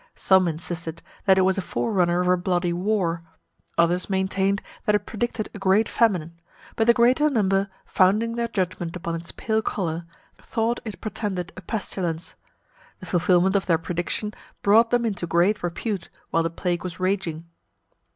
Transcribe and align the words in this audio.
Some 0.15 0.47
insisted 0.47 1.03
that 1.25 1.37
it 1.37 1.41
was 1.43 1.59
a 1.59 1.61
forerunner 1.61 2.21
of 2.21 2.27
a 2.27 2.35
bloody 2.35 2.73
war; 2.73 3.21
others 3.77 4.09
maintained 4.09 4.63
that 4.85 4.95
it 4.95 5.05
predicted 5.05 5.47
a 5.53 5.59
great 5.59 5.87
famine; 5.87 6.41
but 6.75 6.87
the 6.87 6.93
greater 6.95 7.29
number, 7.29 7.69
founding 7.85 8.33
their 8.35 8.47
judgment 8.47 8.95
upon 8.95 9.13
its 9.13 9.31
pale 9.31 9.61
colour, 9.61 10.05
thought 10.39 10.79
it 10.85 11.01
portended 11.01 11.53
a 11.55 11.61
pestilence. 11.61 12.33
The 12.99 13.05
fulfilment 13.05 13.55
of 13.55 13.67
their 13.67 13.77
prediction 13.77 14.33
brought 14.63 14.89
them 14.89 15.05
into 15.05 15.27
great 15.27 15.61
repute 15.61 16.09
while 16.31 16.41
the 16.41 16.49
plague 16.49 16.83
was 16.83 16.99
raging. 16.99 17.45